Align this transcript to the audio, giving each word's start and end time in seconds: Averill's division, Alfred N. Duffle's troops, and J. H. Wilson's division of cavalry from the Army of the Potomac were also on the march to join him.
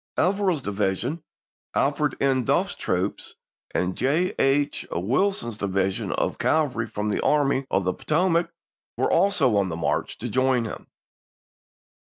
Averill's 0.17 0.63
division, 0.63 1.21
Alfred 1.75 2.15
N. 2.19 2.43
Duffle's 2.43 2.73
troops, 2.73 3.35
and 3.69 3.95
J. 3.95 4.33
H. 4.39 4.83
Wilson's 4.91 5.57
division 5.57 6.11
of 6.13 6.39
cavalry 6.39 6.87
from 6.87 7.09
the 7.09 7.21
Army 7.23 7.67
of 7.69 7.83
the 7.83 7.93
Potomac 7.93 8.51
were 8.97 9.11
also 9.11 9.55
on 9.57 9.69
the 9.69 9.75
march 9.77 10.17
to 10.17 10.27
join 10.27 10.65
him. 10.65 10.87